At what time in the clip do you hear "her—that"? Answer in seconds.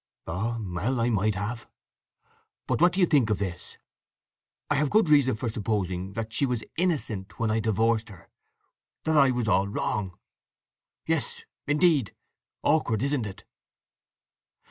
8.09-9.15